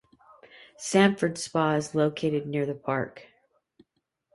[0.79, 3.27] Sandefjord Spa is located near the park.